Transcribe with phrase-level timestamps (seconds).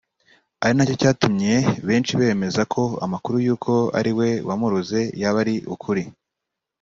[0.63, 1.53] ari nacyo cyatumye
[1.87, 6.03] benshi bemeza ko amakuru y’uko ari we wamuroze yaba ari ukuri